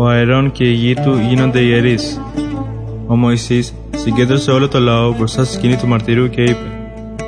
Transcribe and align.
Ο 0.00 0.06
Αερών 0.06 0.52
και 0.52 0.64
η 0.64 0.72
γη 0.72 0.94
του 0.94 1.18
γίνονται 1.28 1.60
ιερείς. 1.60 2.20
Ο 3.06 3.16
Μωυσής 3.16 3.74
συγκέντρωσε 3.96 4.50
όλο 4.50 4.68
το 4.68 4.80
λαό 4.80 5.14
μπροστά 5.16 5.44
στη 5.44 5.54
σκηνή 5.54 5.76
του 5.76 5.86
μαρτυρίου 5.86 6.28
και 6.28 6.42
είπε 6.42 6.66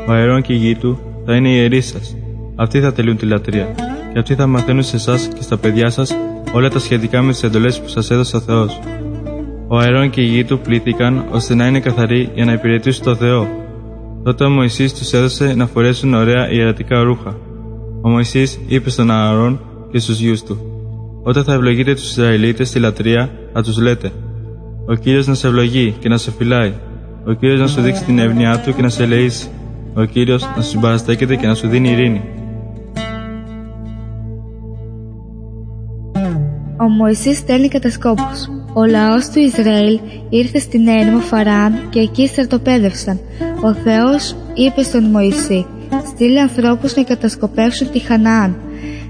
Ο 0.08 0.12
Αερών 0.12 0.42
και 0.42 0.52
η 0.52 0.56
γη 0.56 0.76
του 0.76 0.98
θα 1.26 1.36
είναι 1.36 1.48
ιεροί 1.48 1.80
σας. 1.80 2.16
Αυτοί 2.56 2.80
θα 2.80 2.92
τελούν 2.92 3.16
τη 3.16 3.26
λατρεία. 3.26 3.74
Και 4.12 4.18
αυτοί 4.18 4.34
θα 4.34 4.46
μαθαίνουν 4.46 4.82
σε 4.82 4.96
εσάς 4.96 5.28
και 5.34 5.42
στα 5.42 5.56
παιδιά 5.56 5.90
σας 5.90 6.16
όλα 6.52 6.68
τα 6.68 6.78
σχετικά 6.78 7.22
με 7.22 7.32
τις 7.32 7.42
εντολές 7.42 7.80
που 7.80 7.88
σας 7.88 8.10
έδωσε 8.10 8.36
ο 8.36 8.40
Θεός. 8.40 8.80
Ο 9.68 9.76
Αερών 9.78 10.10
και 10.10 10.20
η 10.20 10.26
γη 10.26 10.44
του 10.44 10.58
πλήθηκαν 10.58 11.24
ώστε 11.30 11.54
να 11.54 11.66
είναι 11.66 11.80
καθαροί 11.80 12.30
για 12.34 12.44
να 12.44 12.52
υπηρετήσουν 12.52 13.04
το 13.04 13.14
Θεό. 13.14 13.48
Τότε 14.22 14.44
ο 14.44 14.50
Μωυσής 14.50 14.94
τους 14.94 15.12
έδωσε 15.12 15.54
να 15.54 15.66
φορέσουν 15.66 16.14
ωραία 16.14 16.50
ιερατικά 16.50 17.02
ρούχα. 17.02 17.36
Ο 18.02 18.08
Μωυσής 18.08 18.60
είπε 18.66 18.90
στον 18.90 19.10
Ααρών 19.10 19.60
και 19.90 19.98
στους 19.98 20.20
γιους 20.20 20.42
του: 20.42 20.72
Όταν 21.22 21.44
θα 21.44 21.52
ευλογείτε 21.52 21.94
τους 21.94 22.10
Ισραηλίτες 22.10 22.68
στη 22.68 22.78
λατρεία, 22.78 23.30
θα 23.52 23.62
τους 23.62 23.78
λέτε: 23.78 24.12
Ο 24.86 24.94
κύριος 24.94 25.26
να 25.26 25.34
σε 25.34 25.46
ευλογεί 25.46 25.94
και 25.98 26.08
να 26.08 26.16
σε 26.16 26.30
φυλάει. 26.30 26.72
Ο 27.26 27.32
κύριος 27.32 27.60
να 27.60 27.66
σου 27.66 27.80
δείξει 27.80 28.04
την 28.04 28.18
εύνοιά 28.18 28.60
του 28.60 28.74
και 28.74 28.82
να 28.82 28.88
σε 28.88 29.02
ελεήσει. 29.02 29.48
Ο 29.94 30.04
κύριος 30.04 30.42
να 30.56 30.62
σου 30.62 30.68
συμπαραστέκεται 30.68 31.36
και 31.36 31.46
να 31.46 31.54
σου 31.54 31.68
δίνει 31.68 31.90
ειρήνη. 31.90 32.22
Ο 36.76 36.88
Μωυσής 36.88 37.38
στέλνει 37.38 37.68
κατασκόπους. 37.68 38.48
Ο 38.74 38.84
λαός 38.84 39.28
του 39.28 39.38
Ισραήλ 39.38 40.00
ήρθε 40.28 40.58
στην 40.58 40.86
έρημο 40.86 41.18
Φαράν 41.18 41.72
και 41.90 42.00
εκεί 42.00 42.26
στρατοπέδευσαν. 42.26 43.20
Ο 43.62 43.74
Θεός 43.74 44.36
είπε 44.54 44.82
στον 44.82 45.04
Μωυσή 45.04 45.66
«Στείλε 46.06 46.40
ανθρώπους 46.40 46.96
να 46.96 47.02
κατασκοπεύσουν 47.02 47.90
τη 47.90 47.98
Χαναάν». 47.98 48.56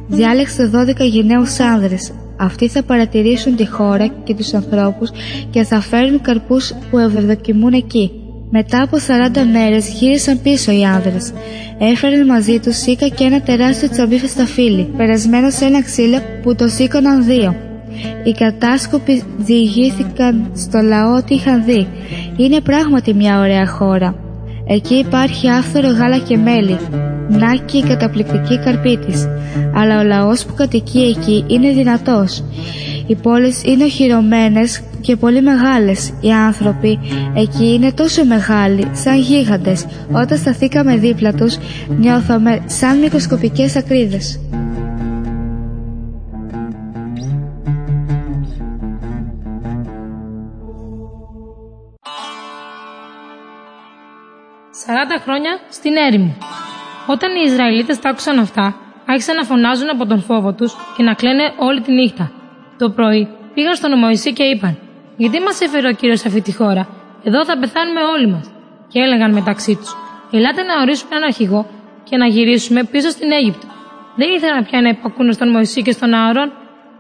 Διάλεξε 0.09 0.71
12 0.75 1.05
γενναίους 1.05 1.61
άνδρες. 1.61 2.13
Αυτοί 2.37 2.69
θα 2.69 2.83
παρατηρήσουν 2.83 3.57
τη 3.57 3.69
χώρα 3.69 4.07
και 4.07 4.35
τους 4.35 4.55
ανθρώπους 4.55 5.11
και 5.51 5.63
θα 5.63 5.81
φέρουν 5.81 6.21
καρπούς 6.21 6.73
που 6.91 6.99
ευδοκιμούν 6.99 7.73
εκεί. 7.73 8.11
Μετά 8.51 8.83
από 8.83 8.97
40 8.97 9.01
μέρες 9.53 9.89
γύρισαν 9.89 10.41
πίσω 10.43 10.73
οι 10.73 10.85
άνδρες. 10.85 11.33
Έφεραν 11.79 12.27
μαζί 12.27 12.59
τους 12.59 12.77
σίκα 12.77 13.09
και 13.09 13.25
ένα 13.25 13.41
τεράστιο 13.41 13.89
τσαμπίφι 13.89 14.27
στα 14.27 14.45
φύλλη, 14.45 14.89
περασμένο 14.97 15.51
σε 15.51 15.65
ένα 15.65 15.83
ξύλο 15.83 16.19
που 16.43 16.55
το 16.55 16.69
σήκωναν 16.69 17.25
δύο. 17.25 17.57
Οι 18.25 18.33
κατάσκοποι 18.33 19.23
διηγήθηκαν 19.37 20.51
στο 20.57 20.81
λαό 20.81 21.17
ότι 21.17 21.35
είχαν 21.35 21.65
δει. 21.65 21.87
Είναι 22.37 22.61
πράγματι 22.61 23.15
μια 23.15 23.39
ωραία 23.39 23.67
χώρα. 23.67 24.22
Εκεί 24.67 24.95
υπάρχει 24.95 25.49
άφθορο 25.49 25.89
γάλα 25.89 26.19
και 26.19 26.37
μέλι. 26.37 26.79
Να 27.29 27.55
και 27.55 27.77
η 27.77 27.83
καταπληκτική 27.83 28.59
καρπή 28.59 28.97
της. 28.97 29.29
Αλλά 29.75 30.01
ο 30.01 30.05
λαός 30.05 30.45
που 30.45 30.55
κατοικεί 30.55 30.99
εκεί 30.99 31.45
είναι 31.47 31.73
δυνατός. 31.73 32.45
Οι 33.07 33.15
πόλεις 33.15 33.63
είναι 33.65 33.85
οχυρωμένες 33.85 34.81
και 35.01 35.17
πολύ 35.17 35.43
μεγάλες. 35.43 36.13
Οι 36.21 36.31
άνθρωποι 36.31 36.99
εκεί 37.35 37.73
είναι 37.73 37.93
τόσο 37.93 38.25
μεγάλοι, 38.25 38.89
σαν 38.93 39.19
γίγαντες. 39.19 39.87
Όταν 40.13 40.39
σταθήκαμε 40.39 40.97
δίπλα 40.97 41.33
τους, 41.33 41.59
νιώθαμε 41.99 42.61
σαν 42.67 42.99
μικροσκοπικές 42.99 43.77
ακρίδες. 43.77 44.41
Χρόνια 55.25 55.59
στην 55.71 55.97
έρημο». 55.97 56.37
Όταν 57.07 57.31
οι 57.31 57.43
Ισραηλίτες 57.51 57.99
τα 57.99 58.09
άκουσαν 58.09 58.39
αυτά, 58.39 58.77
άρχισαν 59.07 59.37
να 59.37 59.45
φωνάζουν 59.45 59.89
από 59.91 60.07
τον 60.07 60.21
φόβο 60.23 60.53
τους 60.53 60.77
και 60.97 61.03
να 61.03 61.15
κλαίνε 61.15 61.53
όλη 61.57 61.81
τη 61.81 61.93
νύχτα. 61.93 62.31
Το 62.79 62.91
πρωί 62.91 63.29
πήγαν 63.55 63.75
στον 63.75 63.99
Μωυσή 63.99 64.33
και 64.33 64.43
είπαν: 64.43 64.79
Γιατί 65.17 65.41
μας 65.41 65.61
έφερε 65.61 65.89
ο 65.89 65.93
κύριος 65.93 66.21
σε 66.21 66.29
αυτή 66.29 66.41
τη 66.41 66.53
χώρα, 66.55 66.89
εδώ 67.23 67.45
θα 67.45 67.59
πεθάνουμε 67.59 68.01
όλοι 68.15 68.27
μας. 68.27 68.51
Και 68.89 68.99
έλεγαν 69.01 69.33
μεταξύ 69.33 69.77
τους: 69.77 69.97
Ελάτε 70.31 70.63
να 70.63 70.75
ορίσουμε 70.81 71.11
έναν 71.17 71.23
αρχηγό 71.23 71.67
και 72.05 72.17
να 72.17 72.27
γυρίσουμε 72.27 72.85
πίσω 72.85 73.11
στην 73.11 73.33
Αίγυπτο. 73.33 73.67
Δεν 74.17 74.29
ήθελαν 74.37 74.65
πια 74.65 74.81
να 74.81 74.89
υπακούνε 74.89 75.33
στον 75.33 75.49
Μωυσή 75.51 75.83
και 75.83 75.93
στον 75.93 76.15
Ααρών. 76.15 76.53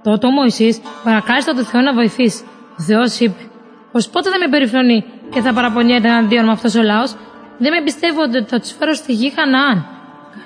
Τότε 0.02 0.26
ο 0.26 0.30
Μωυσής 0.30 0.80
παρακάλεσε 1.04 1.54
τον 1.54 1.64
Θεό 1.64 1.80
να 1.80 1.92
βοηθήσει. 1.92 2.44
Ο 2.78 2.82
Θεός 2.82 3.20
είπε: 3.20 3.40
Πως 3.92 4.08
πότε 4.08 4.30
θα 4.30 4.38
με 4.38 4.48
περιφρονεί 4.48 5.04
και 5.32 5.40
θα 5.40 5.52
παραπονιέται 5.52 6.08
εναντίον 6.08 6.44
με 6.44 6.52
αυτός 6.52 6.74
ο 6.74 6.82
λαός, 6.82 7.14
δεν 7.62 7.72
με 7.74 7.80
πιστεύω 7.82 8.20
ότι 8.22 8.44
θα 8.52 8.58
τους 8.60 8.72
φέρω 8.78 8.94
στη 8.94 9.12
γη 9.12 9.32
Χαναάν. 9.36 9.86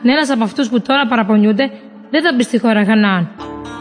Κανένας 0.03 0.31
από 0.31 0.44
αυτούς 0.44 0.69
που 0.69 0.81
τώρα 0.81 1.06
παραπονιούνται 1.06 1.71
δεν 2.10 2.22
θα 2.22 2.31
μπει 2.34 2.43
στη 2.43 2.59
χώρα 2.59 2.84
Χαναάν. 2.84 3.25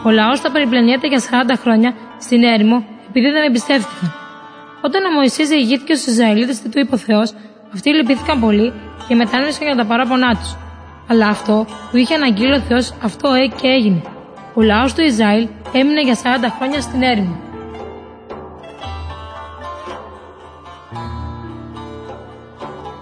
Ο 0.06 0.10
λαός 0.10 0.40
θα 0.40 0.50
περιπλανιέται 0.50 1.06
για 1.06 1.20
40 1.20 1.22
χρόνια 1.62 1.94
στην 2.18 2.42
έρημο 2.42 2.84
επειδή 3.08 3.30
δεν 3.30 3.42
εμπιστεύτηκαν. 3.42 4.14
Όταν 4.80 5.04
ο 5.04 5.10
Μωυσής 5.10 5.48
διηγήθηκε 5.48 5.94
στους 5.94 6.12
Ισραηλίτες 6.12 6.60
τι 6.60 6.68
του 6.68 6.78
είπε 6.78 6.94
ο 6.94 6.98
Θεός, 6.98 7.34
αυτοί 7.74 7.88
λυπήθηκαν 7.94 8.40
πολύ 8.40 8.72
και 9.08 9.14
μετάνοιωσαν 9.14 9.66
για 9.66 9.76
τα 9.76 9.84
παράπονά 9.84 10.34
τους. 10.34 10.56
Αλλά 11.10 11.26
αυτό 11.28 11.66
που 11.90 11.96
είχε 11.96 12.14
αναγγείλει 12.14 12.54
ο 12.54 12.60
Θεός, 12.60 12.94
αυτό 13.02 13.28
ε 13.32 13.46
και 13.46 13.68
έγινε. 13.68 14.02
Ο 14.54 14.62
λαός 14.62 14.94
του 14.94 15.02
Ισραήλ 15.02 15.48
έμεινε 15.72 16.00
για 16.02 16.14
40 16.14 16.18
χρόνια 16.58 16.80
στην 16.80 17.02
έρημο. 17.02 17.45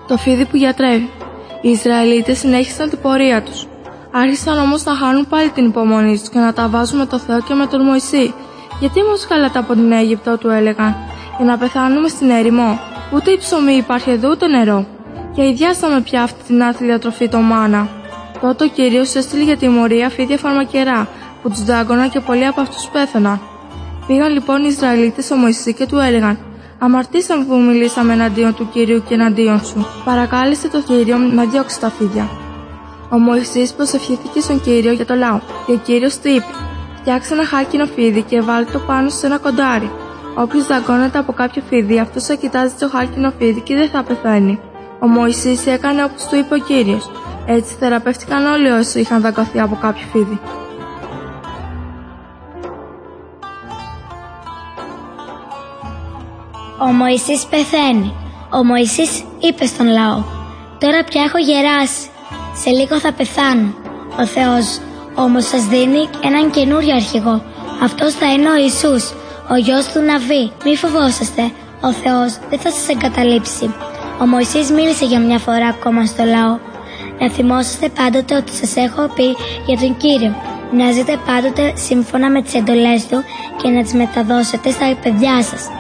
Το 0.09 0.16
φίδι 0.16 0.44
που 0.44 0.56
γιατρεύει. 0.56 1.10
Οι 1.60 1.69
Ισραηλίτες 1.70 2.38
συνέχισαν 2.38 2.88
την 2.88 3.00
πορεία 3.00 3.42
τους. 3.42 3.66
Άρχισαν 4.10 4.59
όμως 4.59 4.84
να 4.84 4.94
χάνουν 4.94 5.26
πάλι 5.28 5.50
την 5.50 5.66
υπομονή 5.66 6.19
τους 6.19 6.28
και 6.28 6.38
να 6.38 6.53
τα 6.53 6.69
βάζουν 6.69 6.98
με 6.98 7.06
το 7.06 7.19
Θεό 7.19 7.41
και 7.41 7.54
με 7.54 7.66
τον 7.66 7.84
Μωυσή. 7.84 8.34
Γιατί 8.81 9.00
μα 9.03 9.15
βγάλατε 9.26 9.59
από 9.59 9.72
την 9.72 9.92
Αίγυπτο, 9.92 10.38
του 10.38 10.48
έλεγαν, 10.48 10.97
για 11.37 11.47
να 11.47 11.59
πεθάνουμε 11.59 12.09
στην 12.09 12.31
έρημο. 12.31 12.81
Ούτε 13.15 13.31
η 13.31 13.38
ψωμί 13.38 13.72
υπάρχει 13.72 14.10
εδώ, 14.10 14.31
ούτε 14.31 14.47
νερό. 14.47 14.87
Και 15.34 15.42
ιδιάσαμε 15.42 16.00
πια 16.00 16.22
αυτή 16.22 16.42
την 16.47 16.62
άθλια 16.62 16.98
τροφή 16.98 17.28
το 17.28 17.38
μάνα. 17.38 17.88
Τότε 18.41 18.65
ο 18.65 18.69
κύριος 18.69 19.15
έστειλε 19.15 19.42
για 19.42 19.56
τιμωρία 19.56 20.09
φίδια 20.09 20.38
φαρμακερά, 20.38 21.09
που 21.42 21.50
τους 21.50 21.65
δάγκωναν 21.65 22.10
και 22.10 22.21
πολλοί 22.21 22.47
από 22.47 22.60
αυτούς 22.60 22.88
πέθαναν. 22.92 23.41
Πήγαν 24.06 24.32
λοιπόν 24.32 24.62
οι 24.62 24.69
Ισραηλίτες 24.71 25.25
στο 25.25 25.36
Μωυσή 25.36 25.75
και 25.75 25.86
του 25.86 25.98
έλεγαν: 25.98 26.38
Αμαρτήσαμε 26.84 27.45
που 27.45 27.55
μιλήσαμε 27.55 28.12
εναντίον 28.12 28.55
του 28.55 28.69
κύριου 28.72 29.03
και 29.09 29.15
εναντίον 29.15 29.65
σου. 29.65 29.87
Παρακάλεσε 30.05 30.69
το 30.69 30.81
κύριο 30.81 31.19
να 31.19 31.45
διώξει 31.45 31.81
τα 31.81 31.91
φίδια. 31.91 32.28
Ο 33.11 33.19
Μωυσής 33.19 33.72
προσευχήθηκε 33.72 34.41
στον 34.41 34.61
Κύριο 34.61 34.93
για 34.93 35.06
το 35.06 35.15
λαό 35.15 35.41
και 35.67 35.72
ο 35.72 35.81
Κύριος 35.84 36.19
του 36.19 36.28
είπε 36.28 36.53
«Φτιάξε 37.00 37.34
ένα 37.34 37.45
χάκινο 37.45 37.87
φίδι 37.87 38.22
και 38.22 38.41
βάλει 38.41 38.65
το 38.67 38.78
πάνω 38.78 39.09
σε 39.09 39.27
ένα 39.27 39.39
κοντάρι. 39.39 39.91
Όποιος 40.34 40.67
δαγκώνεται 40.67 41.19
από 41.19 41.33
κάποιο 41.33 41.62
φίδι, 41.69 41.99
αυτός 41.99 42.25
θα 42.25 42.34
κοιτάζει 42.34 42.75
το 42.78 42.89
χάκινο 42.89 43.33
φίδι 43.39 43.61
και 43.61 43.75
δεν 43.75 43.89
θα 43.89 44.03
πεθαίνει». 44.03 44.61
Ο 45.01 45.06
Μωυσής 45.06 45.66
έκανε 45.66 46.05
όπως 46.05 46.27
του 46.27 46.37
είπε 46.37 46.55
ο 46.55 46.59
κύριος. 46.59 47.11
Έτσι 47.47 47.75
θεραπεύτηκαν 47.78 48.47
όλοι 48.47 48.69
όσοι 48.69 49.01
είχαν 49.01 49.21
δαγκωθεί 49.21 49.61
από 49.61 49.78
κάποιο 49.81 50.06
φίδι. 50.12 50.41
Ο 56.79 56.87
Μωυσής 56.87 57.47
πεθαίνει. 57.51 58.15
Ο 58.51 58.65
Μωυσής 58.65 59.25
είπε 59.39 59.67
στον 59.67 59.87
λαό 59.87 60.23
«Τώρα 60.79 61.05
πια 61.05 61.23
έχω 61.23 61.39
γεράσει 61.39 62.09
σε 62.57 62.71
λίγο 62.71 62.99
θα 62.99 63.12
πεθάνω. 63.12 63.75
Ο 64.21 64.27
Θεός 64.27 64.81
όμως 65.15 65.47
σας 65.47 65.65
δίνει 65.65 66.09
έναν 66.25 66.51
καινούριο 66.51 66.95
αρχηγό. 66.95 67.43
Αυτός 67.83 68.13
θα 68.15 68.33
είναι 68.33 68.51
ο 68.51 68.57
Ιησούς, 68.57 69.13
ο 69.51 69.57
γιος 69.57 69.87
του 69.93 70.01
Ναβί. 70.01 70.53
Μη 70.65 70.77
φοβόσαστε, 70.77 71.43
ο 71.81 71.93
Θεός 71.93 72.39
δεν 72.51 72.59
θα 72.59 72.71
σας 72.71 72.89
εγκαταλείψει. 72.89 73.75
Ο 74.21 74.27
Μωυσής 74.27 74.71
μίλησε 74.71 75.05
για 75.05 75.21
μια 75.21 75.39
φορά 75.39 75.67
ακόμα 75.67 76.05
στο 76.05 76.25
λαό. 76.25 76.59
Να 77.19 77.31
θυμόσαστε 77.31 77.89
πάντοτε 77.89 78.37
ότι 78.37 78.53
σας 78.53 78.77
έχω 78.77 79.03
πει 79.15 79.37
για 79.67 79.79
τον 79.79 79.97
Κύριο. 79.97 80.34
Να 80.73 80.93
ζείτε 80.93 81.19
πάντοτε 81.27 81.73
σύμφωνα 81.77 82.31
με 82.31 82.43
τις 82.43 82.55
εντολές 82.55 83.07
Του 83.07 83.25
και 83.63 83.69
να 83.69 83.83
τις 83.83 83.93
μεταδώσετε 83.93 84.71
στα 84.71 84.97
παιδιά 85.03 85.43
σας. 85.43 85.71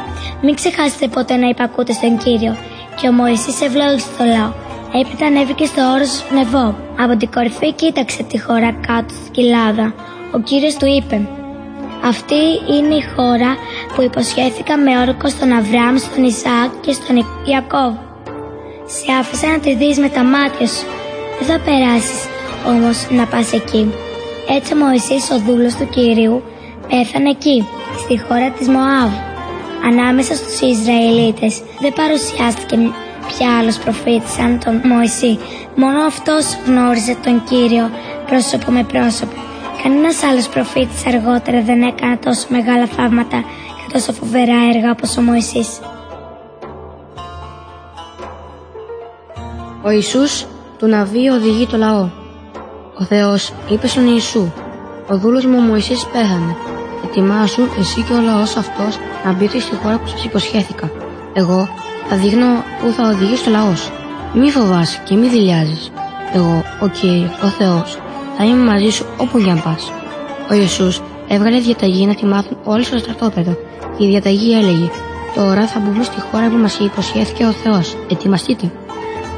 Μην 0.46 0.54
ξεχάσετε 0.54 1.08
ποτέ 1.08 1.36
να 1.36 1.48
υπακούτε 1.48 1.92
στον 1.92 2.18
Κύριο. 2.18 2.56
Και 3.00 3.08
ο 3.08 3.12
Μωυσής 3.12 3.60
ευλόγησε 3.60 4.08
το 4.18 4.24
λαό. 4.24 4.52
Έπειτα 5.00 5.26
ανέβηκε 5.26 5.64
στο 5.64 5.82
όρος 5.94 6.24
Νεβό. 6.34 6.76
Από 6.98 7.16
την 7.16 7.30
κορυφή 7.30 7.72
κοίταξε 7.72 8.22
τη 8.22 8.40
χώρα 8.40 8.72
κάτω 8.86 9.14
στη 9.14 9.30
κοιλάδα. 9.30 9.94
Ο 10.34 10.38
κύριος 10.38 10.74
του 10.76 10.86
είπε 10.86 11.28
«Αυτή 12.04 12.42
είναι 12.74 12.94
η 12.94 13.04
χώρα 13.16 13.50
που 13.94 14.02
υποσχέθηκα 14.02 14.78
με 14.78 15.00
όρκο 15.00 15.28
στον 15.28 15.52
Αβραάμ, 15.52 15.96
στον 15.96 16.24
Ισαάκ 16.24 16.70
και 16.80 16.92
στον 16.92 17.16
Ιακώβ. 17.44 17.94
Σε 18.86 19.12
άφησα 19.20 19.46
να 19.48 19.58
τη 19.58 19.74
δεις 19.74 19.98
με 19.98 20.08
τα 20.08 20.24
μάτια 20.24 20.66
σου. 20.66 20.86
Δεν 21.38 21.48
θα 21.48 21.58
περάσεις 21.64 22.20
όμως 22.66 23.06
να 23.10 23.24
πας 23.26 23.52
εκεί». 23.52 23.92
Έτσι 24.56 24.72
ο 24.72 24.76
Μωυσής 24.76 25.30
ο 25.30 25.38
δούλος 25.38 25.74
του 25.74 25.88
Κυρίου 25.88 26.42
πέθανε 26.88 27.30
εκεί, 27.30 27.66
στη 28.02 28.20
χώρα 28.20 28.50
της 28.50 28.68
Μωάβ. 28.68 29.33
Ανάμεσα 29.88 30.34
στους 30.34 30.60
Ισραηλίτες 30.60 31.62
δεν 31.80 31.92
παρουσιάστηκε 31.92 32.76
πια 33.26 33.58
άλλος 33.58 33.78
προφήτης 33.78 34.32
σαν 34.32 34.60
τον 34.64 34.80
Μωυσή. 34.84 35.38
Μόνο 35.76 36.04
αυτός 36.06 36.58
γνώριζε 36.66 37.16
τον 37.24 37.44
Κύριο 37.44 37.90
πρόσωπο 38.26 38.70
με 38.70 38.84
πρόσωπο. 38.84 39.36
Κανένας 39.82 40.22
άλλος 40.22 40.48
προφήτης 40.48 41.06
αργότερα 41.06 41.62
δεν 41.62 41.82
έκανε 41.82 42.16
τόσο 42.16 42.46
μεγάλα 42.48 42.86
θαύματα 42.86 43.44
και 43.76 43.92
τόσο 43.92 44.12
φοβερά 44.12 44.56
έργα 44.74 44.90
όπως 44.90 45.16
ο 45.16 45.22
Μωυσής. 45.22 45.80
Ο 49.82 49.90
Ιησούς 49.90 50.46
του 50.78 50.86
Ναβί 50.86 51.28
οδηγεί 51.28 51.66
το 51.66 51.76
λαό. 51.76 52.08
Ο 52.98 53.04
Θεός 53.04 53.52
είπε 53.70 53.86
στον 53.86 54.06
Ιησού 54.06 54.52
«Ο 55.08 55.16
δούλος 55.16 55.44
μου 55.44 55.56
ο 55.58 55.60
Μωυσής 55.60 56.06
πέθανε. 56.06 56.56
Ετοιμάσου 57.04 57.62
εσύ 57.78 58.02
και 58.02 58.12
ο 58.12 58.20
λαός 58.20 58.56
αυτός 58.56 58.98
να 59.24 59.32
μπείτε 59.32 59.58
στη 59.58 59.74
χώρα 59.76 59.98
που 59.98 60.06
σας 60.06 60.24
υποσχέθηκα. 60.24 60.90
Εγώ 61.32 61.68
θα 62.08 62.16
δείχνω 62.16 62.46
που 62.80 62.92
θα 62.92 63.08
οδηγήσει 63.08 63.44
το 63.44 63.50
λαός. 63.50 63.92
Μη 64.34 64.50
φοβάσαι 64.50 65.00
και 65.04 65.14
μη 65.14 65.28
δηλιάζεις. 65.28 65.92
Εγώ, 66.34 66.62
ο 66.80 66.88
Κύριος, 66.88 67.30
ο 67.42 67.46
Θεός, 67.46 67.98
θα 68.36 68.44
είμαι 68.44 68.64
μαζί 68.64 68.90
σου 68.90 69.06
όπου 69.16 69.38
για 69.38 69.54
πας. 69.64 69.92
Ο 70.50 70.54
Ιησούς 70.54 71.00
έβγαλε 71.28 71.58
διαταγή 71.58 72.06
να 72.06 72.14
τη 72.14 72.26
μάθουν 72.26 72.56
όλοι 72.64 72.84
στο 72.84 72.98
στρατόπεδο 72.98 73.56
και 73.98 74.04
η 74.04 74.08
διαταγή 74.08 74.52
έλεγε 74.52 74.90
Τώρα 75.34 75.66
θα 75.66 75.80
μπούμε 75.80 76.04
στη 76.04 76.20
χώρα 76.20 76.48
που 76.48 76.56
μας 76.56 76.78
υποσχέθηκε 76.78 77.44
ο 77.44 77.52
Θεός. 77.52 77.96
Ετοιμαστείτε. 78.10 78.72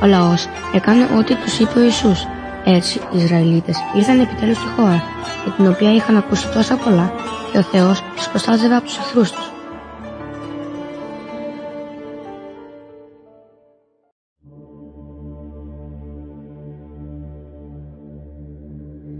Ο 0.03 0.07
λαός 0.07 0.49
έκανε 0.75 1.09
ό,τι 1.19 1.35
τους 1.35 1.59
είπε 1.59 1.79
ο 1.79 1.83
Ιησούς. 1.83 2.27
Έτσι 2.65 3.01
οι 3.13 3.23
Ισραηλίτες 3.23 3.77
ήρθαν 3.97 4.21
επιτέλους 4.21 4.57
στη 4.57 4.67
χώρα, 4.77 5.03
για 5.45 5.53
την 5.57 5.67
οποία 5.69 5.95
είχαν 5.95 6.17
ακούσει 6.17 6.49
τόσα 6.49 6.77
πολλά 6.77 7.13
και 7.57 7.63
ο 7.63 7.65
Θεός 7.65 8.03
τους 8.17 8.29
προστάζευε 8.29 8.75
από 8.75 8.85
τους 8.85 8.97
εχθρούς 8.97 9.31
τους. 9.31 9.51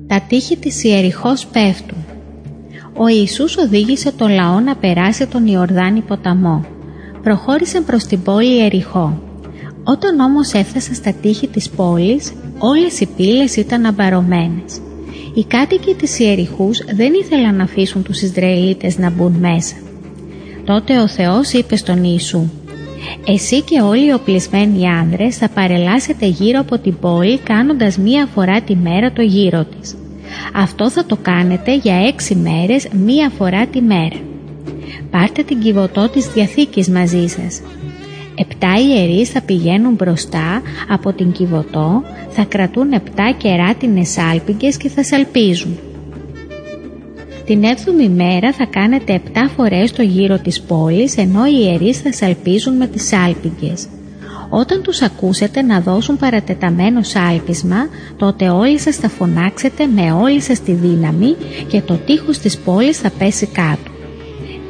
Τα 0.07 0.21
τείχη 0.29 0.57
της 0.57 0.85
Ιεριχώς 0.85 1.47
πέφτουν. 1.47 2.05
Ο 2.97 3.09
Ιησούς 3.09 3.57
οδήγησε 3.57 4.13
το 4.13 4.29
λαό 4.29 4.61
να 4.61 4.77
περάσει 4.77 5.27
τον 5.27 5.47
Ιορδάνη 5.47 6.01
ποταμό. 6.01 6.65
Προχώρησε 7.23 7.81
προς 7.81 8.05
την 8.05 8.23
πόλη 8.23 8.57
Ιεριχώ. 8.57 9.23
Όταν 9.85 10.21
όμως 10.21 10.53
έφτασε 10.53 10.95
στα 10.95 11.13
τείχη 11.13 11.49
της 11.49 11.71
πόλης, 11.71 12.33
όλες 12.59 13.01
οι 13.01 13.07
πύλες 13.17 13.57
ήταν 13.57 13.87
αμπαρωμένες. 13.87 14.81
Οι 15.37 15.45
κάτοικοι 15.45 15.95
της 15.95 16.19
Ιεριχούς 16.19 16.79
δεν 16.95 17.13
ήθελαν 17.23 17.57
να 17.57 17.63
αφήσουν 17.63 18.03
τους 18.03 18.23
Ισραηλίτες 18.23 18.99
να 18.99 19.11
μπουν 19.11 19.33
μέσα. 19.33 19.75
Τότε 20.65 20.99
ο 20.99 21.09
Θεός 21.09 21.53
είπε 21.53 21.77
στον 21.77 22.05
Ιησού 22.05 22.51
«Εσύ 23.27 23.63
και 23.63 23.81
όλοι 23.81 24.07
οι 24.07 24.13
οπλισμένοι 24.13 24.89
άνδρες 24.89 25.37
θα 25.37 25.49
παρελάσετε 25.49 26.27
γύρω 26.27 26.61
από 26.61 26.79
την 26.79 26.99
πόλη 27.01 27.39
κάνοντας 27.39 27.99
μία 27.99 28.29
φορά 28.35 28.61
τη 28.61 28.77
μέρα 28.77 29.13
το 29.13 29.23
γύρο 29.23 29.65
της. 29.65 29.97
Αυτό 30.55 30.91
θα 30.91 31.05
το 31.05 31.17
κάνετε 31.23 31.77
για 31.77 32.07
έξι 32.07 32.35
μέρες 32.35 32.89
μία 33.05 33.31
φορά 33.37 33.67
τη 33.67 33.81
μέρα. 33.81 34.17
Πάρτε 35.11 35.43
την 35.43 35.61
κυβωτό 35.61 36.09
της 36.09 36.27
Διαθήκης 36.27 36.89
μαζί 36.89 37.27
σας. 37.27 37.61
Επτά 38.39 38.75
ιερείς 38.89 39.31
θα 39.31 39.43
πηγαίνουν 39.43 39.95
μπροστά 39.95 40.63
από 40.89 41.13
την 41.13 41.33
κυβωτό, 41.33 42.03
θα 42.31 42.45
κρατούν 42.45 42.93
επτά 42.93 43.35
κεράτινες 43.39 44.19
άλπιγγες 44.19 44.77
και 44.77 44.89
θα 44.89 45.05
σαλπίζουν. 45.05 45.79
Την 47.47 47.65
έβδομη 47.65 48.09
μέρα 48.09 48.53
θα 48.53 48.67
κάνετε 48.67 49.13
επτά 49.15 49.51
φορές 49.57 49.93
το 49.93 50.03
γύρο 50.03 50.39
της 50.39 50.61
πόλης 50.61 51.17
ενώ 51.17 51.47
οι 51.47 51.59
ιερείς 51.61 51.99
θα 52.01 52.13
σαλπίζουν 52.13 52.77
με 52.77 52.87
τις 52.87 53.13
άλπιγγες. 53.13 53.87
Όταν 54.49 54.83
τους 54.83 55.03
ακούσετε 55.03 55.63
να 55.63 55.81
δώσουν 55.81 56.17
παρατεταμένο 56.17 57.03
σάλπισμα, 57.03 57.77
τότε 58.17 58.49
όλοι 58.49 58.79
σας 58.79 58.97
θα 58.97 59.09
φωνάξετε 59.09 59.87
με 59.87 60.13
όλη 60.13 60.41
σας 60.41 60.61
τη 60.61 60.73
δύναμη 60.73 61.37
και 61.69 61.81
το 61.81 61.95
τείχος 61.95 62.39
της 62.39 62.59
πόλης 62.59 62.99
θα 62.99 63.11
πέσει 63.19 63.47
κάτω. 63.47 63.91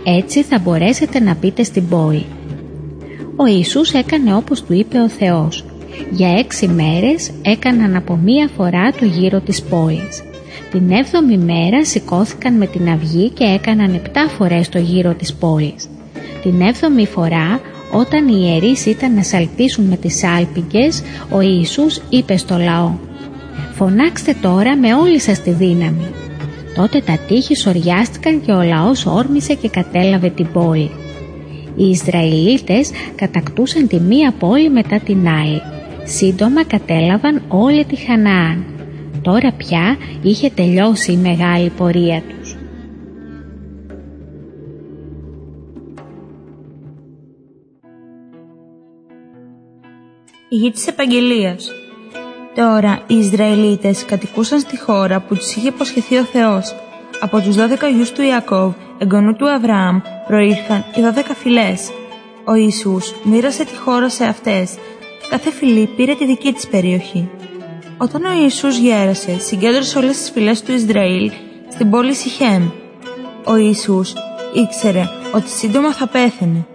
Έτσι 0.05 0.43
θα 0.43 0.59
μπορέσετε 0.59 1.21
να 1.21 1.35
μπείτε 1.35 1.63
στην 1.63 1.89
πόλη. 1.89 2.27
Ο 3.39 3.47
Ιησούς 3.47 3.93
έκανε 3.93 4.35
όπως 4.35 4.63
του 4.63 4.73
είπε 4.73 4.99
ο 4.99 5.09
Θεός. 5.09 5.65
Για 6.11 6.39
έξι 6.39 6.69
μέρες 6.69 7.31
έκαναν 7.43 7.97
από 7.97 8.17
μία 8.17 8.49
φορά 8.57 8.93
το 8.93 9.05
γύρο 9.05 9.41
της 9.41 9.63
πόλης. 9.63 10.23
Την 10.71 10.91
έβδομη 10.91 11.39
μέρα 11.39 11.85
σηκώθηκαν 11.85 12.55
με 12.55 12.67
την 12.67 12.89
αυγή 12.89 13.31
και 13.31 13.45
έκαναν 13.45 13.95
επτά 13.95 14.29
φορές 14.29 14.69
το 14.69 14.79
γύρο 14.79 15.15
της 15.15 15.35
πόλης. 15.35 15.89
Την 16.43 16.61
έβδομη 16.61 17.07
φορά 17.07 17.61
όταν 17.93 18.29
οι 18.29 18.39
ιερείς 18.39 18.87
ήταν 18.87 19.15
να 19.15 19.23
σαλπίσουν 19.23 19.85
με 19.85 19.97
τις 19.97 20.25
άλπιγγες, 20.25 21.03
ο 21.31 21.41
Ιησούς 21.41 22.01
είπε 22.09 22.37
στο 22.37 22.57
λαό 22.59 22.93
«Φωνάξτε 23.73 24.37
τώρα 24.41 24.77
με 24.77 24.95
όλη 24.95 25.21
σας 25.21 25.43
τη 25.43 25.51
δύναμη». 25.51 26.07
Τότε 26.77 27.01
τα 27.01 27.19
τείχη 27.29 27.57
σοριάστηκαν 27.57 28.41
και 28.41 28.53
ο 28.53 28.63
λαός 28.63 29.07
όρμησε 29.07 29.55
και 29.55 29.69
κατέλαβε 29.69 30.29
την 30.29 30.47
πόλη. 30.53 30.91
Οι 31.77 31.85
Ισραηλίτες 31.85 32.91
κατακτούσαν 33.15 33.89
τη 33.89 34.01
μία 34.01 34.33
πόλη 34.39 34.71
μετά 34.71 34.99
την 34.99 35.29
άλλη. 35.29 35.63
Σύντομα 36.05 36.65
κατέλαβαν 36.65 37.43
όλη 37.49 37.85
τη 37.85 37.97
Χαναάν. 37.97 38.65
Τώρα 39.23 39.53
πια 39.53 39.97
είχε 40.23 40.51
τελειώσει 40.51 41.13
η 41.13 41.17
μεγάλη 41.17 41.71
πορεία 41.71 42.23
τους. 42.29 42.57
Η 50.49 50.57
γη 50.57 50.71
της 50.71 50.87
Επαγγελίας 50.87 51.71
Τώρα 52.57 53.03
οι 53.07 53.15
Ισραηλίτες 53.15 54.05
κατοικούσαν 54.05 54.61
στη 54.61 54.79
χώρα 54.79 55.21
που 55.21 55.37
τους 55.37 55.55
είχε 55.55 55.69
υποσχεθεί 55.69 56.17
ο 56.17 56.25
Θεός. 56.25 56.75
Από 57.21 57.41
τους 57.41 57.57
12 57.57 57.89
γιους 57.95 58.13
του 58.13 58.23
Ιακώβ, 58.23 58.73
εγγονού 58.99 59.35
του 59.37 59.51
Αβραάμ, 59.51 60.01
προήρθαν 60.27 60.85
οι 60.95 61.01
12 61.01 61.35
φυλές. 61.35 61.91
Ο 62.45 62.55
Ιησούς 62.55 63.15
μοίρασε 63.23 63.65
τη 63.65 63.77
χώρα 63.77 64.09
σε 64.09 64.25
αυτές 64.25 64.75
και 65.21 65.27
κάθε 65.31 65.51
φυλή 65.51 65.87
πήρε 65.97 66.15
τη 66.15 66.27
δική 66.27 66.53
της 66.53 66.67
περιοχή. 66.67 67.31
Όταν 67.99 68.25
ο 68.25 68.43
Ιησούς 68.43 68.79
γέρασε, 68.79 69.39
συγκέντρωσε 69.39 69.99
όλες 69.99 70.17
τις 70.17 70.31
φυλές 70.31 70.63
του 70.63 70.73
Ισραήλ 70.73 71.31
στην 71.69 71.91
πόλη 71.91 72.15
Σιχέμ. 72.15 72.69
Ο 73.45 73.57
Ιησούς 73.57 74.13
ήξερε 74.55 75.09
ότι 75.35 75.49
σύντομα 75.49 75.93
θα 75.93 76.07
πέθαινε. 76.07 76.67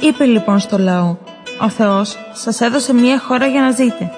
Είπε 0.00 0.24
λοιπόν 0.24 0.58
στο 0.58 0.78
λαό 0.78 1.16
«Ο 1.60 1.68
Θεός 1.68 2.16
σας 2.32 2.60
έδωσε 2.60 2.94
μία 2.94 3.18
χώρα 3.18 3.46
για 3.46 3.60
να 3.60 3.70
ζείτε». 3.70 4.10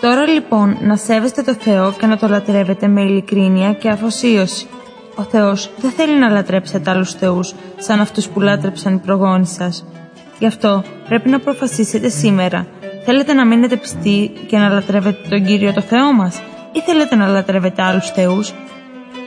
Τώρα 0.00 0.26
λοιπόν 0.26 0.76
να 0.80 0.96
σέβεστε 0.96 1.42
το 1.42 1.54
Θεό 1.54 1.92
και 1.98 2.06
να 2.06 2.16
το 2.16 2.28
λατρεύετε 2.28 2.88
με 2.88 3.02
ειλικρίνεια 3.02 3.72
και 3.72 3.88
αφοσίωση. 3.88 4.66
Ο 5.18 5.22
Θεός 5.22 5.70
δεν 5.76 5.90
θέλει 5.90 6.18
να 6.18 6.28
λατρέψετε 6.28 6.90
άλλους 6.90 7.12
θεούς 7.12 7.54
σαν 7.78 8.00
αυτούς 8.00 8.28
που 8.28 8.40
λάτρεψαν 8.40 8.94
οι 8.94 8.98
προγόνοι 8.98 9.46
σας. 9.46 9.86
Γι' 10.38 10.46
αυτό 10.46 10.84
πρέπει 11.08 11.28
να 11.28 11.36
αποφασίσετε 11.36 12.08
σήμερα 12.08 12.66
Θέλετε 13.10 13.32
να 13.32 13.46
μείνετε 13.46 13.76
πιστοί 13.76 14.32
και 14.46 14.58
να 14.58 14.68
λατρεύετε 14.68 15.28
τον 15.28 15.44
Κύριο 15.44 15.72
το 15.72 15.80
Θεό 15.80 16.12
μας 16.12 16.40
ή 16.72 16.80
θέλετε 16.80 17.14
να 17.14 17.26
λατρεύετε 17.26 17.82
άλλους 17.82 18.10
θεούς; 18.10 18.54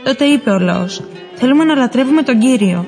Τότε 0.03 0.25
είπε 0.25 0.49
ο 0.49 0.59
λαός 0.59 1.01
«Θέλουμε 1.35 1.63
να 1.63 1.75
λατρεύουμε 1.75 2.21
τον 2.21 2.39
Κύριο». 2.39 2.85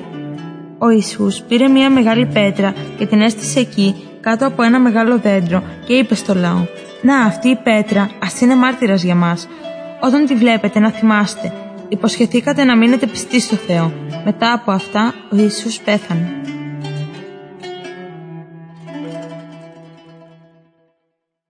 Ο 0.78 0.90
Ιησούς 0.90 1.42
πήρε 1.48 1.68
μια 1.68 1.90
μεγάλη 1.90 2.26
πέτρα 2.26 2.74
και 2.98 3.06
την 3.06 3.20
έστησε 3.20 3.60
εκεί 3.60 3.94
κάτω 4.20 4.46
από 4.46 4.62
ένα 4.62 4.78
μεγάλο 4.80 5.18
δέντρο 5.18 5.62
και 5.86 5.92
είπε 5.92 6.14
στο 6.14 6.34
λαό 6.34 6.66
«Να 7.02 7.16
αυτή 7.24 7.48
η 7.48 7.56
πέτρα 7.56 8.10
ας 8.22 8.40
είναι 8.40 8.56
μάρτυρας 8.56 9.02
για 9.02 9.14
μας. 9.14 9.48
Όταν 10.00 10.26
τη 10.26 10.34
βλέπετε 10.34 10.78
να 10.78 10.90
θυμάστε, 10.90 11.52
υποσχεθήκατε 11.88 12.64
να 12.64 12.76
μείνετε 12.76 13.06
πιστοί 13.06 13.40
στο 13.40 13.56
Θεό. 13.56 13.92
Μετά 14.24 14.52
από 14.52 14.70
αυτά 14.70 15.14
ο 15.32 15.36
Ιησούς 15.36 15.80
πέθανε. 15.80 16.32